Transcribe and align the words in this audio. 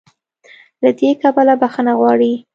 له 0.83 0.89
دې 0.99 1.09
کبله 1.21 1.53
"بخښنه 1.61 1.93
غواړي" 1.99 2.33